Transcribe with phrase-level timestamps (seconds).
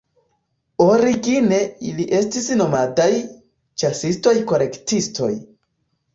[0.85, 3.07] Origine, ili estis nomadaj,
[3.83, 5.33] ĉasistoj-kolektistoj.